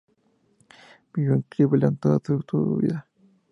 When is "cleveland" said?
1.43-1.99